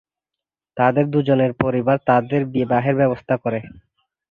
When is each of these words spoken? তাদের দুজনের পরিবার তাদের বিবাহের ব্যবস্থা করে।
তাদের 0.77 1.05
দুজনের 1.09 1.51
পরিবার 1.55 1.97
তাদের 2.07 2.41
বিবাহের 2.55 2.95
ব্যবস্থা 2.95 3.35
করে। 3.37 3.59